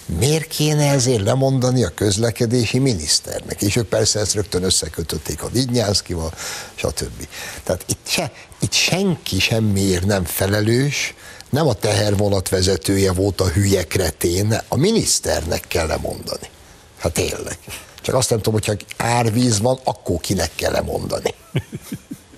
[0.06, 3.62] Miért kéne ezért lemondani a közlekedési miniszternek?
[3.62, 6.34] És ők persze ezt rögtön összekötötték a Vidnyánszkival,
[6.76, 7.28] stb.
[7.63, 11.13] Tehát itt, se, itt senki semmiért nem felelős,
[11.50, 16.50] nem a tehervonat vezetője volt a hülye kretén, a miniszternek kell lemondani.
[16.98, 17.58] Hát tényleg.
[18.02, 21.34] Csak azt nem tudom, hogyha árvíz van, akkor kinek kell lemondani.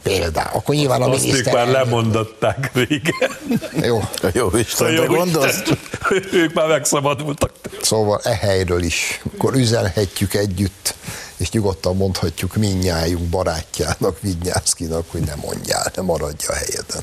[0.05, 0.49] Például.
[0.53, 1.47] Akkor nyilván a Azt miniszter...
[1.47, 3.37] ők már lemondották régen.
[3.81, 4.01] Jó.
[4.33, 5.61] Jó Istenre gondolsz?
[6.41, 7.51] ők már megszabadultak.
[7.81, 10.95] Szóval e helyről is, akkor üzenhetjük együtt,
[11.37, 17.01] és nyugodtan mondhatjuk minnyájunk barátjának, Vidnyászkinak, hogy ne mondjál, ne maradj a helyeden.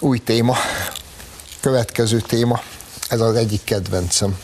[0.00, 0.56] Új téma,
[1.60, 2.62] következő téma,
[3.08, 4.38] ez az egyik kedvencem.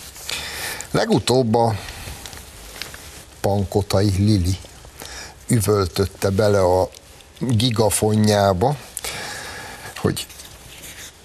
[0.91, 1.75] Legutóbb a
[3.41, 4.57] Pankotai Lili
[5.49, 6.91] üvöltötte bele a
[7.41, 8.77] gigafonjába,
[9.97, 10.27] hogy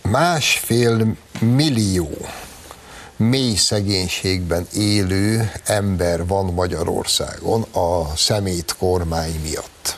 [0.02, 2.18] másfél millió
[3.18, 9.98] mély szegénységben élő ember van Magyarországon a szemét kormány miatt.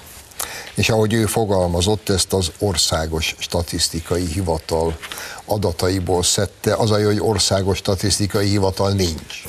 [0.74, 4.98] És ahogy ő fogalmazott, ezt az országos statisztikai hivatal
[5.46, 9.44] adataiból szedte, az a jó, hogy országos statisztikai hivatal nincs,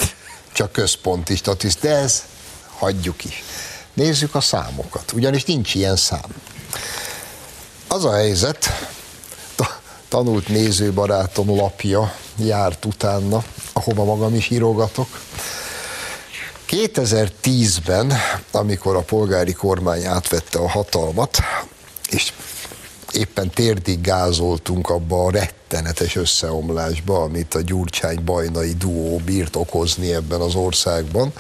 [0.53, 2.23] csak központi statisztikai, de ez
[2.77, 3.43] hagyjuk is.
[3.95, 6.35] Nézzük a számokat, ugyanis nincs ilyen szám.
[7.89, 8.69] Az a helyzet,
[10.09, 15.21] tanult nézőbarátom lapja járt utána, ahova magam is írogatok.
[16.69, 18.13] 2010-ben,
[18.51, 21.39] amikor a polgári kormány átvette a hatalmat,
[22.11, 22.33] és
[23.13, 30.55] éppen térdig gázoltunk abba a rettenetes összeomlásba, amit a Gyurcsány-Bajnai duó bírt okozni ebben az
[30.55, 31.33] országban,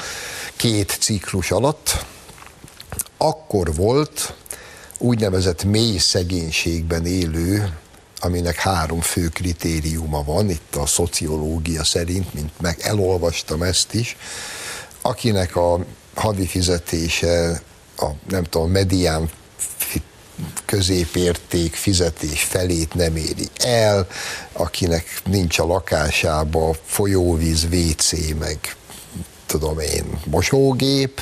[0.56, 2.04] két ciklus alatt,
[3.16, 4.34] akkor volt
[4.98, 7.72] úgynevezett mély szegénységben élő,
[8.20, 14.16] aminek három fő kritériuma van, itt a szociológia szerint, mint meg elolvastam ezt is,
[15.02, 15.84] akinek a
[16.14, 17.62] havi fizetése,
[17.96, 19.30] a nem tudom, medián
[20.64, 24.06] középérték fizetés felét nem éri el,
[24.52, 28.76] akinek nincs a lakásába folyóvíz, WC, meg
[29.48, 31.20] tudom én, mosógép,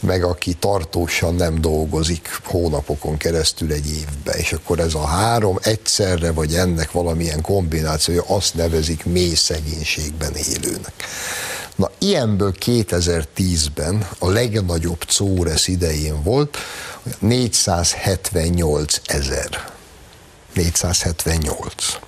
[0.00, 6.32] meg aki tartósan nem dolgozik hónapokon keresztül egy évbe, és akkor ez a három egyszerre,
[6.32, 10.92] vagy ennek valamilyen kombinációja, azt nevezik mély szegénységben élőnek.
[11.76, 16.56] Na, ilyenből 2010-ben a legnagyobb Córesz idején volt
[17.18, 19.72] 478 ezer.
[20.54, 22.07] 478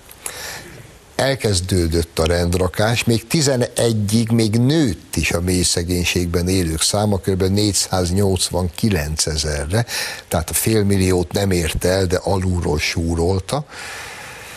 [1.20, 7.42] elkezdődött a rendrakás, még 11-ig még nőtt is a mély szegénységben élők száma, kb.
[7.42, 9.86] 489 ezerre,
[10.28, 13.64] tehát a félmilliót nem érte el, de alulról súrolta,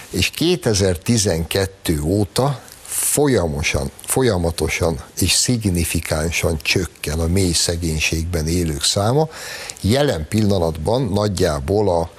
[0.10, 9.30] és 2012 óta folyamosan, folyamatosan és szignifikánsan csökken a mély szegénységben élők száma.
[9.82, 12.12] Jelen pillanatban nagyjából a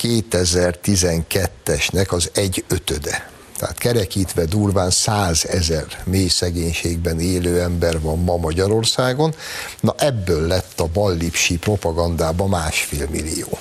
[0.00, 3.36] 2012-esnek az egy ötöde.
[3.58, 9.34] Tehát kerekítve durván százezer mély szegénységben élő ember van ma Magyarországon.
[9.80, 13.58] Na ebből lett a ballipsi propagandában másfél millió.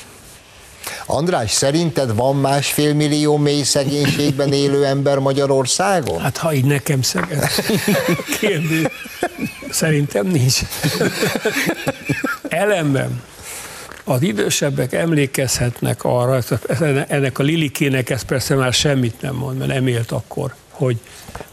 [1.05, 6.21] András, szerinted van másfél millió mély szegénységben élő ember Magyarországon?
[6.21, 7.47] Hát ha így nekem szeged.
[8.39, 8.87] Kérdés.
[9.69, 10.59] Szerintem nincs.
[12.49, 13.21] Ellenben
[14.07, 16.39] az idősebbek emlékezhetnek arra,
[17.07, 20.97] ennek a Lilikének ez persze már semmit nem mond, mert nem élt akkor, hogy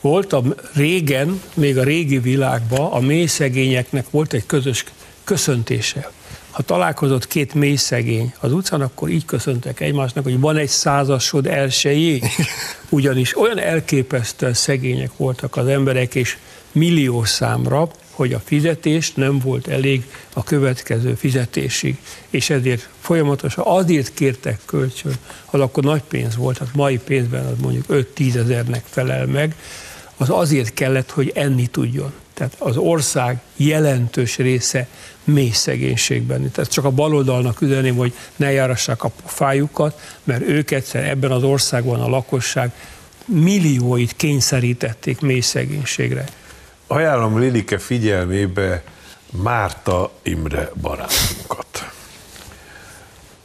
[0.01, 0.43] volt a
[0.75, 4.85] régen, még a régi világban a mély szegényeknek volt egy közös
[5.25, 6.11] köszöntése.
[6.51, 11.47] Ha találkozott két mély szegény az utcán, akkor így köszöntek egymásnak, hogy van egy százasod
[11.47, 12.21] elsőjé.
[12.89, 16.37] Ugyanis olyan elképesztően szegények voltak az emberek, és
[16.73, 21.97] millió számra, hogy a fizetés nem volt elég a következő fizetésig,
[22.31, 27.59] és ezért folyamatosan azért kértek kölcsön, az akkor nagy pénz volt, hát mai pénzben az
[27.61, 29.55] mondjuk 5-10 ezernek felel meg,
[30.17, 32.13] az azért kellett, hogy enni tudjon.
[32.35, 34.89] Tehát az ország jelentős része
[35.25, 36.51] mély szegénységben.
[36.51, 41.43] Tehát csak a baloldalnak üzeném, hogy ne járassák a pofájukat, mert ők egyszer ebben az
[41.43, 42.73] országban a lakosság
[43.25, 46.25] millióit kényszerítették mély szegénységre
[46.95, 48.83] ajánlom Lilike figyelmébe
[49.43, 51.91] Márta Imre barátunkat.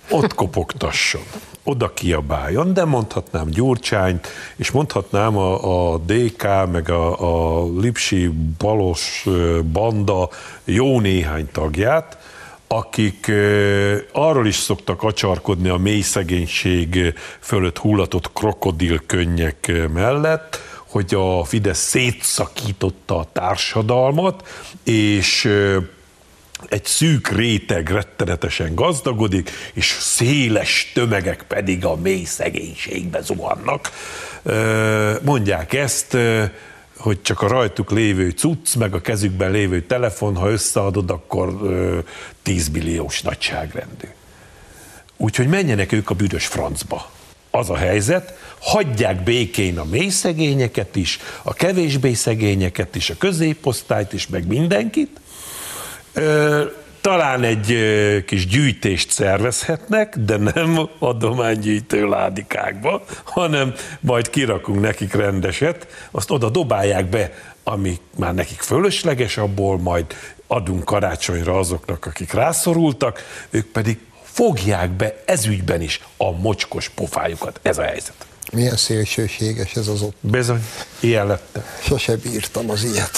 [0.09, 1.21] Ott kopogtasson,
[1.63, 9.25] oda kiabáljon, de mondhatnám Gyurcsányt, és mondhatnám a, a DK, meg a, a Lipsi balos
[9.71, 10.29] banda
[10.63, 12.17] jó néhány tagját,
[12.67, 13.31] akik
[14.11, 23.17] arról is szoktak acsarkodni a mély szegénység fölött hullatott krokodilkönnyek mellett, hogy a Fidesz szétszakította
[23.17, 24.47] a társadalmat,
[24.83, 25.49] és
[26.69, 33.91] egy szűk réteg rettenetesen gazdagodik, és széles tömegek pedig a mély szegénységbe zuhannak.
[35.21, 36.17] Mondják ezt,
[36.97, 41.57] hogy csak a rajtuk lévő cucc, meg a kezükben lévő telefon, ha összeadod, akkor
[42.43, 44.07] 10 milliós nagyságrendű.
[45.17, 47.11] Úgyhogy menjenek ők a büdös francba.
[47.51, 54.13] Az a helyzet, hagyják békén a mély szegényeket is, a kevésbé szegényeket is, a középosztályt
[54.13, 55.19] is, meg mindenkit,
[57.01, 57.77] talán egy
[58.25, 67.05] kis gyűjtést szervezhetnek, de nem adománygyűjtő ládikákba, hanem majd kirakunk nekik rendeset, azt oda dobálják
[67.05, 67.31] be,
[67.63, 70.05] ami már nekik fölösleges, abból majd
[70.47, 73.99] adunk karácsonyra azoknak, akik rászorultak, ők pedig
[74.39, 77.59] fogják be ezügyben is a mocskos pofájukat.
[77.61, 78.13] Ez a helyzet.
[78.51, 80.15] Milyen szélsőséges ez az ott.
[80.19, 80.65] Bizony,
[80.99, 81.63] ilyen lettem.
[81.81, 83.17] Sose bírtam az ilyet.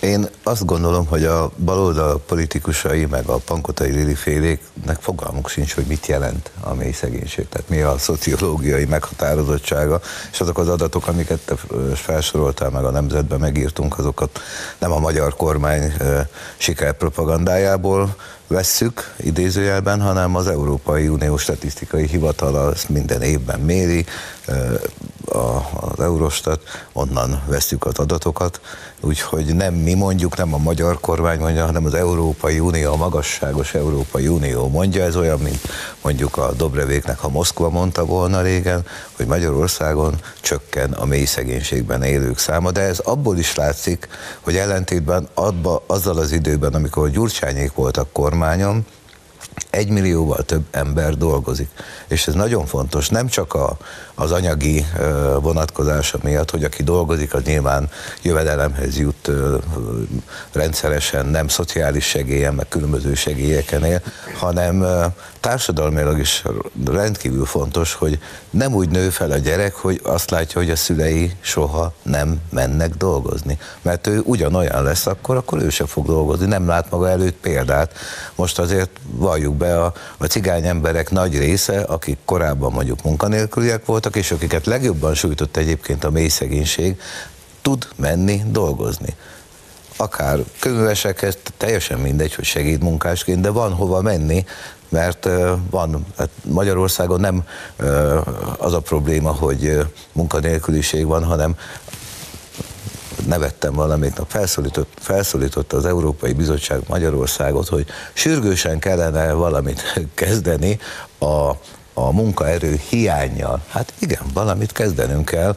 [0.00, 5.84] Én azt gondolom, hogy a baloldal politikusai, meg a pankotai Lili féléknek fogalmuk sincs, hogy
[5.84, 10.00] mit jelent a mély szegénység, tehát mi a szociológiai meghatározottsága,
[10.32, 11.54] és azok az adatok, amiket te
[11.94, 14.40] felsoroltál, meg a nemzetben megírtunk, azokat
[14.78, 15.92] nem a magyar kormány
[16.56, 18.16] sikerpropagandájából
[18.48, 24.06] vesszük idézőjelben, hanem az Európai Unió Statisztikai Hivatala ezt minden évben méri,
[25.64, 28.60] az Eurostat, onnan veszük az adatokat,
[29.00, 33.74] úgyhogy nem mi mondjuk, nem a magyar kormány mondja, hanem az Európai Unió, a magasságos
[33.74, 35.60] Európai Unió mondja, ez olyan, mint
[36.02, 42.38] mondjuk a Dobrevéknek, ha Moszkva mondta volna régen, hogy Magyarországon csökken a mély szegénységben élők
[42.38, 44.08] száma, de ez abból is látszik,
[44.40, 48.86] hogy ellentétben adba, azzal az időben, amikor Gyurcsányék voltak kormányon,
[49.70, 51.68] egy millióval több ember dolgozik.
[52.08, 53.76] És ez nagyon fontos, nem csak a,
[54.14, 54.86] az anyagi
[55.40, 57.90] vonatkozása miatt, hogy aki dolgozik, az nyilván
[58.22, 59.30] jövedelemhez jut
[60.52, 64.02] rendszeresen, nem szociális segélyen, meg különböző segélyeken él,
[64.38, 64.84] hanem
[65.40, 66.42] társadalmilag is
[66.84, 68.18] rendkívül fontos, hogy
[68.50, 72.94] nem úgy nő fel a gyerek, hogy azt látja, hogy a szülei soha nem mennek
[72.94, 73.58] dolgozni.
[73.82, 77.92] Mert ő ugyanolyan lesz akkor, akkor ő se fog dolgozni, nem lát maga előtt példát.
[78.34, 84.16] Most azért valljuk be a, a cigány emberek nagy része, akik korábban mondjuk munkanélküliek voltak,
[84.16, 87.00] és akiket legjobban sújtott egyébként a mély szegénység,
[87.62, 89.14] tud menni dolgozni.
[89.96, 94.44] Akár könyvesekhez, teljesen mindegy, hogy segédmunkásként, de van hova menni,
[94.88, 95.28] mert
[95.70, 97.44] van, hát Magyarországon nem
[98.58, 101.56] az a probléma, hogy munkanélküliség van, hanem
[103.28, 109.82] nevettem valamit, felszólított, felszólította az Európai Bizottság Magyarországot, hogy sürgősen kellene valamit
[110.14, 110.78] kezdeni
[111.18, 111.50] a,
[111.94, 113.62] a munkaerő hiányjal.
[113.68, 115.56] Hát igen, valamit kezdenünk kell.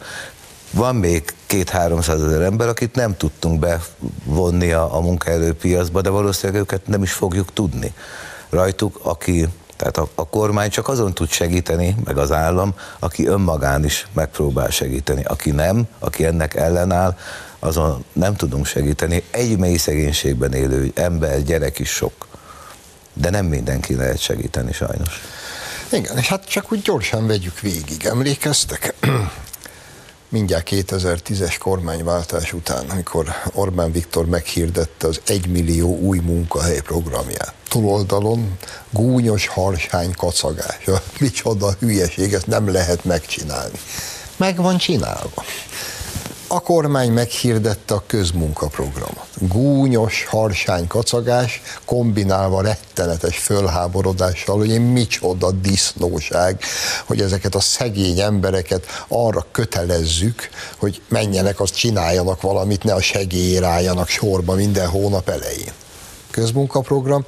[0.71, 6.87] Van még két-háromszáz ezer ember, akit nem tudtunk bevonni a, a munkaerőpiacba, de valószínűleg őket
[6.87, 7.93] nem is fogjuk tudni.
[8.49, 13.85] Rajtuk, aki tehát a, a kormány csak azon tud segíteni, meg az állam, aki önmagán
[13.85, 15.23] is megpróbál segíteni.
[15.23, 17.15] Aki nem, aki ennek ellenáll,
[17.63, 19.23] azon nem tudunk segíteni.
[19.31, 22.27] Egy mély szegénységben élő ember, gyerek is sok.
[23.13, 25.21] De nem mindenki lehet segíteni sajnos.
[25.91, 28.05] Igen, és hát csak úgy gyorsan vegyük végig.
[28.05, 28.93] Emlékeztek?
[30.29, 37.53] mindjárt 2010-es kormányváltás után, amikor Orbán Viktor meghirdette az egymillió új munkahely programját.
[37.69, 38.57] Túloldalon
[38.89, 40.85] gúnyos harsány kacagás.
[41.19, 43.79] Micsoda hülyeség, ezt nem lehet megcsinálni.
[44.37, 45.43] Meg van csinálva
[46.53, 49.27] a kormány meghirdette a közmunkaprogramot.
[49.37, 56.61] Gúnyos, harsány kacagás, kombinálva rettenetes fölháborodással, hogy én micsoda disznóság,
[57.05, 63.67] hogy ezeket a szegény embereket arra kötelezzük, hogy menjenek, azt csináljanak valamit, ne a segélyére
[63.67, 65.73] álljanak sorba minden hónap elején.
[66.31, 67.25] Közmunkaprogram,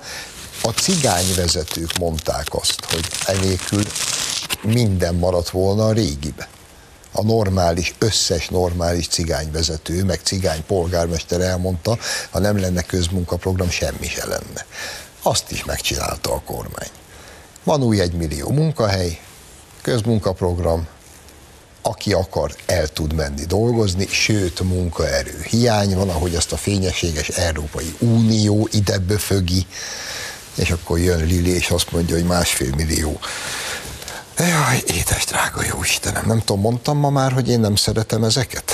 [0.61, 3.83] a cigányvezetők mondták azt, hogy enélkül
[4.61, 6.47] minden maradt volna a régibe
[7.13, 11.97] a normális, összes normális cigányvezető, meg cigány polgármester elmondta,
[12.29, 14.65] ha nem lenne közmunkaprogram, semmi se lenne.
[15.21, 16.89] Azt is megcsinálta a kormány.
[17.63, 19.19] Van új egymillió munkahely,
[19.81, 20.87] közmunkaprogram,
[21.81, 27.95] aki akar, el tud menni dolgozni, sőt, munkaerő hiány van, ahogy ezt a fényességes Európai
[27.99, 29.65] Unió ide böfögi,
[30.55, 33.19] és akkor jön Lili, és azt mondja, hogy másfél millió
[34.37, 38.73] Jaj, édes drága jó Istenem, nem tudom, mondtam ma már, hogy én nem szeretem ezeket?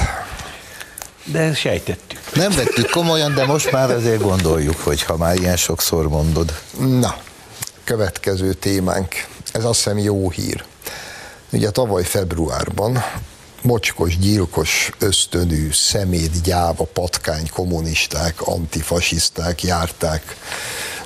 [1.23, 2.19] De sejtettük.
[2.33, 6.59] Nem vettük komolyan, de most már azért gondoljuk, hogy ha már ilyen sokszor mondod.
[6.77, 7.17] Na,
[7.83, 9.27] következő témánk.
[9.51, 10.63] Ez azt hiszem jó hír.
[11.51, 13.03] Ugye tavaly februárban
[13.61, 20.35] mocskos, gyilkos, ösztönű, szemét, gyáva, patkány, kommunisták, antifasiszták járták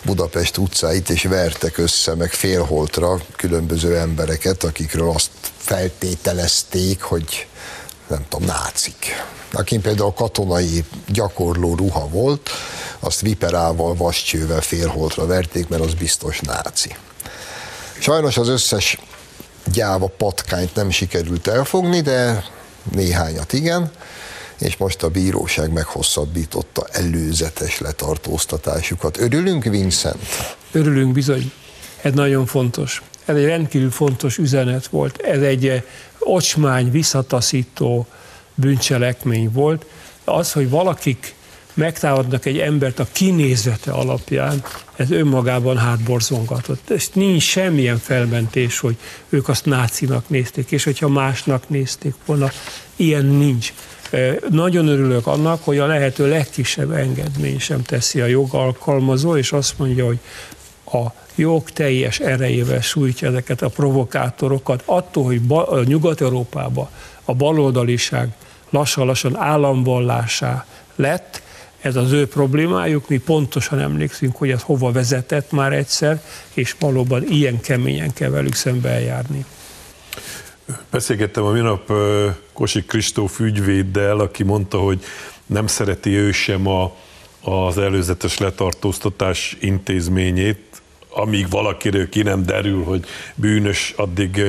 [0.06, 7.48] Budapest utcáit, és vertek össze, meg félholtra különböző embereket, akikről azt feltételezték, hogy
[8.08, 9.26] nem tudom, nácik.
[9.52, 12.50] Akin például katonai gyakorló ruha volt,
[13.00, 16.96] azt viperával, vascsővel félholtra verték, mert az biztos náci.
[18.00, 18.98] Sajnos az összes
[19.72, 22.44] gyáva patkányt nem sikerült elfogni, de
[22.92, 23.92] néhányat igen,
[24.60, 29.18] és most a bíróság meghosszabbította előzetes letartóztatásukat.
[29.18, 30.24] Örülünk, Vincent?
[30.72, 31.52] Örülünk bizony.
[32.02, 33.02] Ez nagyon fontos.
[33.26, 35.22] Ez egy rendkívül fontos üzenet volt.
[35.22, 35.84] Ez egy eh,
[36.20, 38.08] ocsmány, visszataszító
[38.56, 39.86] bűncselekmény volt.
[40.24, 41.36] Az, hogy valakik
[41.74, 44.64] megtámadnak egy embert a kinézete alapján,
[44.96, 46.90] ez önmagában hátborzongatott.
[46.90, 48.98] És nincs semmilyen felmentés, hogy
[49.30, 52.52] ők azt nácinak nézték, és hogyha másnak nézték volna,
[52.96, 53.74] ilyen nincs.
[54.50, 60.06] Nagyon örülök annak, hogy a lehető legkisebb engedmény sem teszi a jogalkalmazó, és azt mondja,
[60.06, 60.20] hogy
[60.86, 61.06] a
[61.36, 64.84] jog teljes erejével sújtja ezeket a provokátorokat.
[64.86, 65.42] Attól, hogy
[65.88, 66.88] Nyugat-Európában
[67.26, 68.30] a baloldaliság
[68.70, 71.42] lassan-lassan államvallásá lett,
[71.82, 76.22] ez az ő problémájuk, mi pontosan emlékszünk, hogy ez hova vezetett már egyszer,
[76.54, 79.46] és valóban ilyen keményen kell velük szembe eljárni.
[80.90, 81.92] Beszélgettem a minap
[82.54, 85.04] Kosik Kristóf ügyvéddel, aki mondta, hogy
[85.46, 86.96] nem szereti ő sem a,
[87.42, 93.06] az előzetes letartóztatás intézményét, amíg valakiről ki nem derül, hogy
[93.36, 94.42] bűnös, addig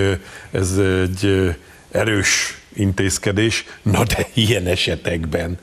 [0.51, 1.55] ez egy
[1.91, 3.65] erős intézkedés.
[3.83, 5.59] Na de ilyen esetekben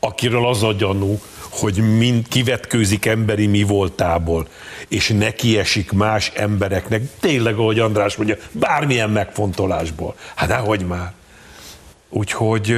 [0.00, 1.20] akiről az a gyanú,
[1.50, 4.46] hogy mind kivetkőzik emberi mi voltából,
[4.88, 10.14] és neki esik más embereknek, tényleg, ahogy András mondja, bármilyen megfontolásból.
[10.34, 11.12] Hát dehogy már.
[12.08, 12.74] Úgyhogy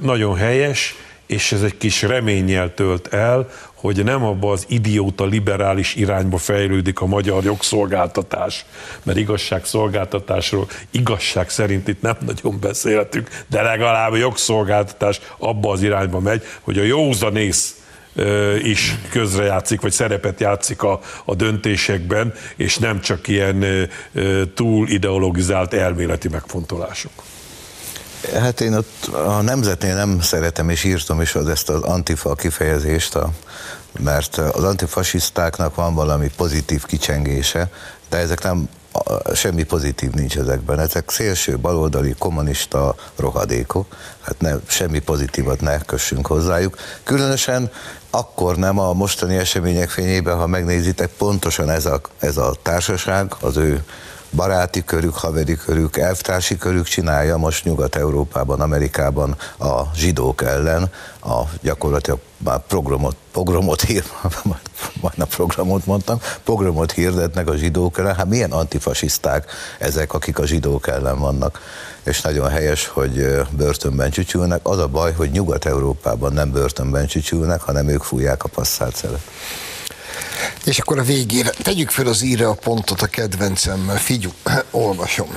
[0.00, 0.94] nagyon helyes,
[1.26, 3.50] és ez egy kis reménnyel tölt el,
[3.84, 8.64] hogy nem abba az idióta liberális irányba fejlődik a magyar jogszolgáltatás,
[9.02, 16.20] mert igazságszolgáltatásról igazság szerint itt nem nagyon beszéltünk, de legalább a jogszolgáltatás abba az irányba
[16.20, 17.76] megy, hogy a józanész
[18.62, 23.64] is közrejátszik, vagy szerepet játszik a, a döntésekben, és nem csak ilyen
[24.54, 27.12] túl ideologizált elméleti megfontolások.
[28.32, 33.14] Hát én ott a nemzetnél nem szeretem, és írtam is az ezt az antifa kifejezést,
[33.14, 33.30] a,
[34.00, 37.70] mert az antifasisztáknak van valami pozitív kicsengése,
[38.08, 38.68] de ezek nem
[39.34, 40.78] semmi pozitív nincs ezekben.
[40.78, 46.78] Ezek szélső, baloldali, kommunista rohadékok, hát ne, semmi pozitívat ne kössünk hozzájuk.
[47.02, 47.70] Különösen
[48.10, 53.56] akkor nem a mostani események fényében, ha megnézitek, pontosan ez a, ez a társaság, az
[53.56, 53.84] ő
[54.34, 60.90] baráti körük, haveri körük, elvtársi körük csinálja most Nyugat-Európában, Amerikában a zsidók ellen
[61.22, 64.04] a gyakorlatilag már programot, programot hír,
[65.00, 70.46] majd a programot mondtam, programot hirdetnek a zsidók ellen, hát milyen antifasiszták ezek, akik a
[70.46, 71.60] zsidók ellen vannak,
[72.02, 74.60] és nagyon helyes, hogy börtönben csücsülnek.
[74.62, 79.22] Az a baj, hogy Nyugat-Európában nem börtönben csücsülnek, hanem ők fújják a passzált szelet.
[80.64, 83.96] És akkor a végére tegyük fel az íre a pontot a kedvencemmel.
[83.96, 84.32] Figyú,
[84.70, 85.28] olvasom.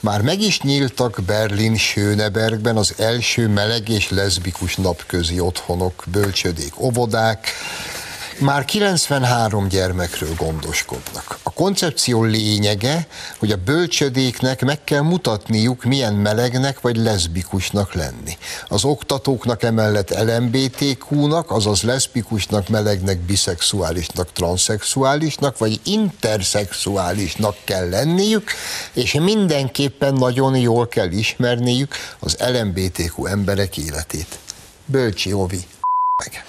[0.00, 7.46] Már meg is nyíltak Berlin Schönebergben az első meleg és leszbikus napközi otthonok, bölcsödék, óvodák,
[8.40, 11.38] már 93 gyermekről gondoskodnak.
[11.42, 13.06] A koncepció lényege,
[13.38, 18.36] hogy a bölcsödéknek meg kell mutatniuk, milyen melegnek vagy leszbikusnak lenni.
[18.68, 28.50] Az oktatóknak emellett LMBTQ-nak, azaz leszbikusnak, melegnek, biszexuálisnak, transzexuálisnak vagy interszexuálisnak kell lenniük,
[28.92, 34.38] és mindenképpen nagyon jól kell ismerniük az LMBTQ emberek életét.
[34.84, 35.64] Bölcsi Ovi.
[36.16, 36.44] Meg.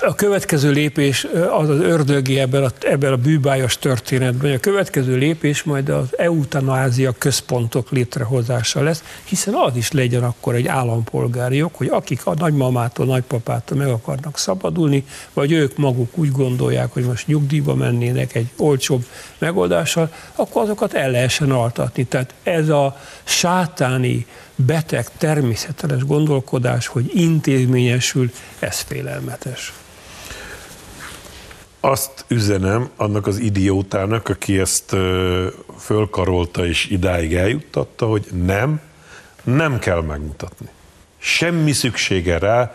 [0.00, 4.52] A következő lépés az az ördögi ebben a, ebben a bűbájos történetben.
[4.52, 10.66] A következő lépés majd az eutanázia központok létrehozása lesz, hiszen az is legyen akkor egy
[10.66, 16.92] állampolgári jog, hogy akik a nagymamától, nagypapától meg akarnak szabadulni, vagy ők maguk úgy gondolják,
[16.92, 19.04] hogy most nyugdíjba mennének egy olcsóbb
[19.38, 22.04] megoldással, akkor azokat el lehessen altatni.
[22.04, 24.26] Tehát ez a sátáni
[24.56, 29.72] beteg, természetes gondolkodás, hogy intézményesül, ez félelmetes.
[31.80, 34.96] Azt üzenem annak az idiótának, aki ezt
[35.78, 38.80] fölkarolta és idáig eljuttatta, hogy nem,
[39.42, 40.68] nem kell megmutatni.
[41.18, 42.74] Semmi szüksége rá,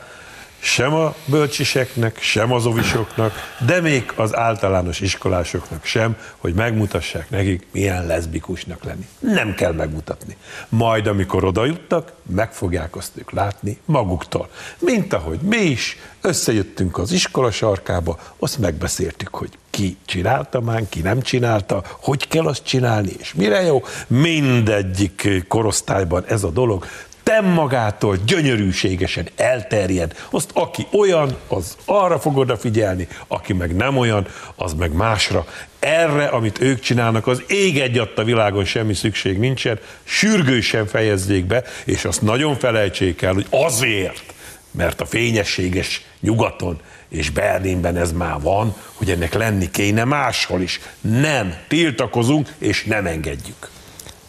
[0.60, 3.34] sem a bölcsiseknek, sem az ovisoknak,
[3.66, 9.08] de még az általános iskolásoknak sem, hogy megmutassák nekik, milyen leszbikusnak lenni.
[9.20, 10.38] Nem kell megmutatni.
[10.70, 14.50] Majd, amikor oda juttak, meg fogják azt ők látni maguktól.
[14.80, 21.02] Mint ahogy mi is összejöttünk az iskola sarkába, azt megbeszéltük, hogy ki csinálta már, ki
[21.02, 23.84] nem csinálta, hogy kell azt csinálni, és mire jó.
[24.08, 26.86] Mindegyik korosztályban ez a dolog
[27.30, 30.16] tem magától gyönyörűségesen elterjed.
[30.30, 35.46] Azt aki olyan, az arra fog odafigyelni, aki meg nem olyan, az meg másra.
[35.80, 41.64] Erre, amit ők csinálnak, az ég egy a világon semmi szükség nincsen, sürgősen fejezzék be,
[41.86, 44.34] és azt nagyon felejtsék el, hogy azért,
[44.72, 50.80] mert a fényességes nyugaton és Berlinben ez már van, hogy ennek lenni kéne máshol is.
[51.02, 53.70] Nem, tiltakozunk és nem engedjük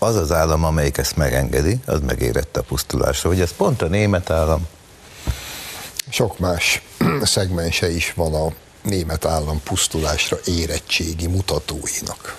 [0.03, 3.28] az az állam, amelyik ezt megengedi, az megérette a pusztulásra.
[3.28, 4.66] Hogy ez pont a német állam?
[6.09, 6.82] Sok más
[7.22, 12.36] szegmense is van a német állam pusztulásra érettségi mutatóinak.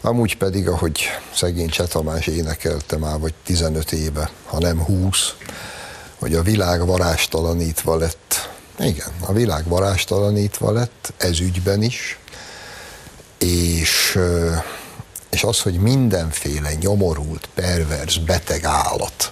[0.00, 1.00] Amúgy pedig, ahogy
[1.34, 5.34] szegény Csetamás énekelte már, vagy 15 éve, ha nem 20,
[6.18, 8.50] hogy a világ varástalanítva lett.
[8.78, 12.18] Igen, a világ varástalanítva lett, ez ügyben is,
[13.38, 14.18] és
[15.34, 19.30] és az, hogy mindenféle nyomorult, pervers, beteg állat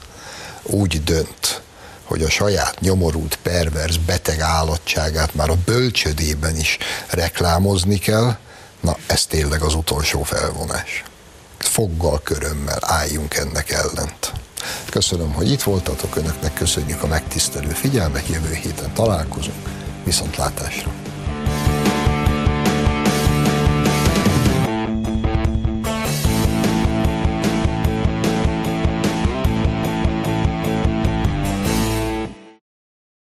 [0.63, 1.63] úgy dönt,
[2.05, 6.79] hogy a saját nyomorult, pervers, beteg állatságát már a bölcsödében is
[7.09, 8.37] reklámozni kell,
[8.81, 11.05] na ez tényleg az utolsó felvonás.
[11.59, 14.33] Foggal, körömmel álljunk ennek ellent.
[14.91, 19.69] Köszönöm, hogy itt voltatok, önöknek köszönjük a megtisztelő figyelmet, jövő héten találkozunk,
[20.05, 21.02] viszontlátásra!